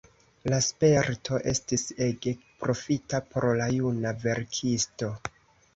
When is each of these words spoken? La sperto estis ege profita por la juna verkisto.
La 0.51 0.59
sperto 0.67 1.37
estis 1.51 1.85
ege 2.07 2.35
profita 2.65 3.21
por 3.35 3.49
la 3.63 3.71
juna 3.79 4.17
verkisto. 4.27 5.17